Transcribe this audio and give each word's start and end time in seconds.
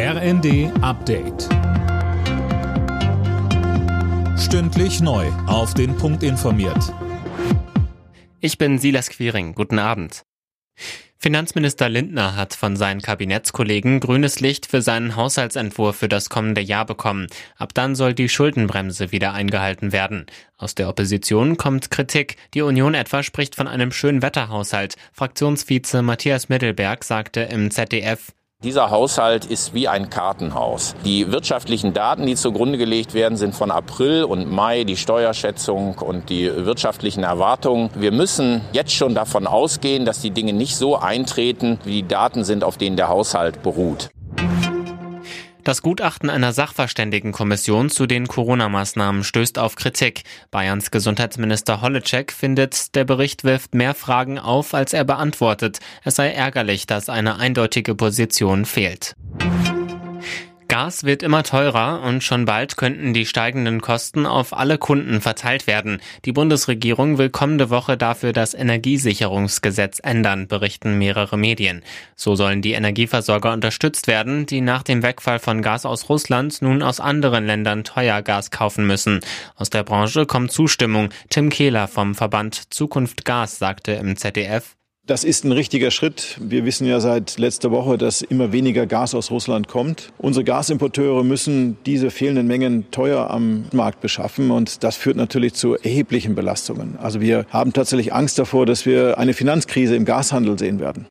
RND 0.00 0.70
Update. 0.80 1.48
Stündlich 4.38 5.00
neu. 5.00 5.26
Auf 5.48 5.74
den 5.74 5.96
Punkt 5.96 6.22
informiert. 6.22 6.94
Ich 8.38 8.58
bin 8.58 8.78
Silas 8.78 9.10
Quiring. 9.10 9.56
Guten 9.56 9.80
Abend. 9.80 10.22
Finanzminister 11.16 11.88
Lindner 11.88 12.36
hat 12.36 12.54
von 12.54 12.76
seinen 12.76 13.02
Kabinettskollegen 13.02 13.98
grünes 13.98 14.38
Licht 14.38 14.66
für 14.66 14.82
seinen 14.82 15.16
Haushaltsentwurf 15.16 15.96
für 15.96 16.08
das 16.08 16.30
kommende 16.30 16.60
Jahr 16.60 16.86
bekommen. 16.86 17.26
Ab 17.56 17.74
dann 17.74 17.96
soll 17.96 18.14
die 18.14 18.28
Schuldenbremse 18.28 19.10
wieder 19.10 19.32
eingehalten 19.32 19.90
werden. 19.90 20.26
Aus 20.58 20.76
der 20.76 20.88
Opposition 20.88 21.56
kommt 21.56 21.90
Kritik. 21.90 22.36
Die 22.54 22.62
Union 22.62 22.94
etwa 22.94 23.24
spricht 23.24 23.56
von 23.56 23.66
einem 23.66 23.90
schönen 23.90 24.22
Wetterhaushalt. 24.22 24.94
Fraktionsvize 25.12 26.02
Matthias 26.02 26.48
Mittelberg 26.48 27.02
sagte 27.02 27.40
im 27.40 27.72
ZDF, 27.72 28.32
dieser 28.64 28.90
Haushalt 28.90 29.44
ist 29.44 29.72
wie 29.72 29.86
ein 29.86 30.10
Kartenhaus. 30.10 30.96
Die 31.04 31.30
wirtschaftlichen 31.30 31.92
Daten, 31.92 32.26
die 32.26 32.34
zugrunde 32.34 32.76
gelegt 32.76 33.14
werden, 33.14 33.38
sind 33.38 33.54
von 33.54 33.70
April 33.70 34.24
und 34.24 34.50
Mai, 34.50 34.82
die 34.82 34.96
Steuerschätzung 34.96 35.96
und 35.98 36.28
die 36.28 36.50
wirtschaftlichen 36.66 37.22
Erwartungen. 37.22 37.88
Wir 37.94 38.10
müssen 38.10 38.62
jetzt 38.72 38.92
schon 38.92 39.14
davon 39.14 39.46
ausgehen, 39.46 40.04
dass 40.04 40.22
die 40.22 40.32
Dinge 40.32 40.52
nicht 40.52 40.76
so 40.76 40.96
eintreten, 40.96 41.78
wie 41.84 42.02
die 42.02 42.08
Daten 42.08 42.42
sind, 42.42 42.64
auf 42.64 42.76
denen 42.76 42.96
der 42.96 43.08
Haushalt 43.08 43.62
beruht. 43.62 44.10
Das 45.68 45.82
Gutachten 45.82 46.30
einer 46.30 46.54
Sachverständigenkommission 46.54 47.90
zu 47.90 48.06
den 48.06 48.26
Corona-Maßnahmen 48.26 49.22
stößt 49.22 49.58
auf 49.58 49.76
Kritik. 49.76 50.22
Bayerns 50.50 50.90
Gesundheitsminister 50.90 51.82
Holleczek 51.82 52.32
findet, 52.32 52.94
der 52.94 53.04
Bericht 53.04 53.44
wirft 53.44 53.74
mehr 53.74 53.94
Fragen 53.94 54.38
auf, 54.38 54.72
als 54.72 54.94
er 54.94 55.04
beantwortet. 55.04 55.80
Es 56.04 56.16
sei 56.16 56.32
ärgerlich, 56.32 56.86
dass 56.86 57.10
eine 57.10 57.36
eindeutige 57.36 57.94
Position 57.94 58.64
fehlt. 58.64 59.14
Gas 60.78 61.02
wird 61.02 61.24
immer 61.24 61.42
teurer 61.42 62.02
und 62.04 62.22
schon 62.22 62.44
bald 62.44 62.76
könnten 62.76 63.12
die 63.12 63.26
steigenden 63.26 63.80
Kosten 63.80 64.26
auf 64.26 64.56
alle 64.56 64.78
Kunden 64.78 65.20
verteilt 65.20 65.66
werden. 65.66 66.00
Die 66.24 66.30
Bundesregierung 66.30 67.18
will 67.18 67.30
kommende 67.30 67.68
Woche 67.68 67.96
dafür 67.96 68.32
das 68.32 68.54
Energiesicherungsgesetz 68.54 69.98
ändern, 70.00 70.46
berichten 70.46 70.96
mehrere 70.96 71.36
Medien. 71.36 71.82
So 72.14 72.36
sollen 72.36 72.62
die 72.62 72.74
Energieversorger 72.74 73.52
unterstützt 73.54 74.06
werden, 74.06 74.46
die 74.46 74.60
nach 74.60 74.84
dem 74.84 75.02
Wegfall 75.02 75.40
von 75.40 75.62
Gas 75.62 75.84
aus 75.84 76.08
Russland 76.08 76.62
nun 76.62 76.84
aus 76.84 77.00
anderen 77.00 77.44
Ländern 77.44 77.82
teuer 77.82 78.22
Gas 78.22 78.52
kaufen 78.52 78.86
müssen. 78.86 79.18
Aus 79.56 79.70
der 79.70 79.82
Branche 79.82 80.26
kommt 80.26 80.52
Zustimmung. 80.52 81.08
Tim 81.28 81.48
Kehler 81.50 81.88
vom 81.88 82.14
Verband 82.14 82.72
Zukunft 82.72 83.24
Gas 83.24 83.58
sagte 83.58 83.94
im 83.94 84.16
ZDF, 84.16 84.77
das 85.08 85.24
ist 85.24 85.44
ein 85.44 85.52
richtiger 85.52 85.90
Schritt. 85.90 86.38
Wir 86.38 86.64
wissen 86.64 86.86
ja 86.86 87.00
seit 87.00 87.38
letzter 87.38 87.70
Woche, 87.70 87.96
dass 87.96 88.20
immer 88.20 88.52
weniger 88.52 88.86
Gas 88.86 89.14
aus 89.14 89.30
Russland 89.30 89.66
kommt. 89.66 90.12
Unsere 90.18 90.44
Gasimporteure 90.44 91.24
müssen 91.24 91.78
diese 91.86 92.10
fehlenden 92.10 92.46
Mengen 92.46 92.90
teuer 92.90 93.30
am 93.30 93.64
Markt 93.72 94.02
beschaffen 94.02 94.50
und 94.50 94.84
das 94.84 94.96
führt 94.96 95.16
natürlich 95.16 95.54
zu 95.54 95.76
erheblichen 95.76 96.34
Belastungen. 96.34 96.98
Also 96.98 97.20
wir 97.22 97.46
haben 97.48 97.72
tatsächlich 97.72 98.12
Angst 98.12 98.38
davor, 98.38 98.66
dass 98.66 98.84
wir 98.84 99.18
eine 99.18 99.32
Finanzkrise 99.32 99.96
im 99.96 100.04
Gashandel 100.04 100.58
sehen 100.58 100.78
werden. 100.78 101.06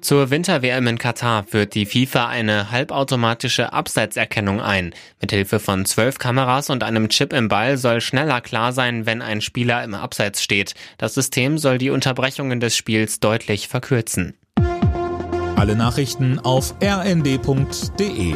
Zur 0.00 0.30
Winter-WM 0.30 0.86
in 0.86 0.98
Katar 0.98 1.44
führt 1.44 1.74
die 1.74 1.84
FIFA 1.84 2.28
eine 2.28 2.70
halbautomatische 2.70 3.72
Abseitserkennung 3.72 4.60
ein. 4.60 4.94
Mithilfe 5.20 5.58
von 5.58 5.84
zwölf 5.84 6.18
Kameras 6.18 6.70
und 6.70 6.84
einem 6.84 7.08
Chip 7.08 7.32
im 7.32 7.48
Ball 7.48 7.76
soll 7.76 8.00
schneller 8.00 8.40
klar 8.40 8.72
sein, 8.72 9.06
wenn 9.06 9.22
ein 9.22 9.40
Spieler 9.40 9.82
im 9.82 9.94
Abseits 9.94 10.42
steht. 10.42 10.74
Das 10.98 11.14
System 11.14 11.58
soll 11.58 11.78
die 11.78 11.90
Unterbrechungen 11.90 12.60
des 12.60 12.76
Spiels 12.76 13.18
deutlich 13.20 13.68
verkürzen. 13.68 14.34
Alle 15.56 15.74
Nachrichten 15.74 16.38
auf 16.38 16.74
rnd.de 16.80 18.34